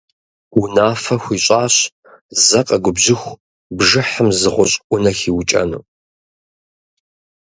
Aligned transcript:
Унафэ 0.61 1.15
хуищӀащ 1.21 1.75
зэ 2.45 2.59
къэгубжьыху 2.67 3.39
бжыхьым 3.77 4.29
зы 4.39 4.49
гъущӀ 4.55 4.77
Ӏунэ 4.87 5.11
хиукӀэну. 5.17 5.81